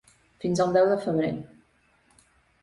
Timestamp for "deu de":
0.77-0.97